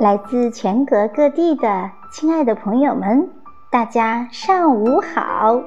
[0.00, 3.28] 来自全国各地的亲爱的朋友们，
[3.68, 5.60] 大家上午好！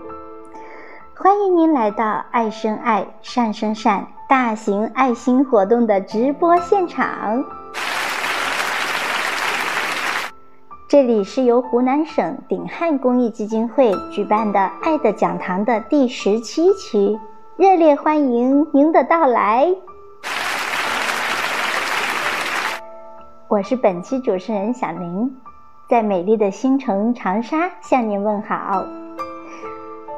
[1.16, 7.46] 欢迎您来到“爱生爱，善生善”大型爱心活动的直播现场。
[10.90, 17.20] 这里是由湖南省鼎汉公益基金会举办的“爱的讲堂”的第十七期，
[17.56, 19.76] 热烈欢迎您的到来！
[23.54, 25.32] 我是本期主持人小林，
[25.88, 28.84] 在美丽的新城长沙向您问好。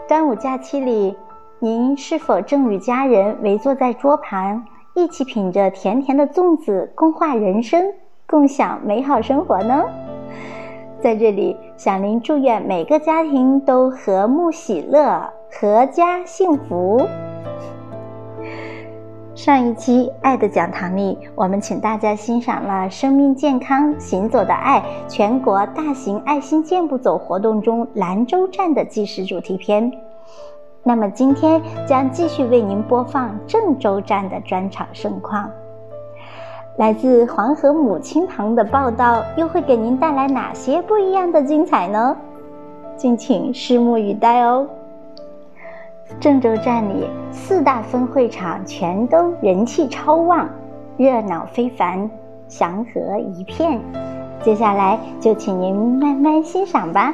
[0.08, 1.18] 端午假期里，
[1.60, 7.84] 您是否正与家人围坐在桌旁，一起品着甜甜的粽子，共话人生，
[8.26, 9.84] 共享美好生活呢？
[11.02, 17.06] 在这里，小林祝愿每个家庭都和睦喜乐，阖家幸福。
[19.36, 29.92] 上一期《爱的讲堂》里，我们请大家欣赏了“生命健康，行走的爱”全国大型爱心健步走活动中兰州站的纪实主题片。
[30.84, 35.52] 那么今天将继续为您播放郑州站的专场盛况。
[36.78, 42.16] 来自黄河母亲堂的报道，又会给您带来哪些不一样的精彩呢？
[42.96, 44.66] 敬请拭目以待哦。
[46.20, 50.48] 郑州站里四大分会场全都人气超旺，
[50.98, 52.10] 热闹非凡，
[52.48, 53.80] 祥和一片。
[54.44, 57.14] 接下来就请您慢慢欣赏吧。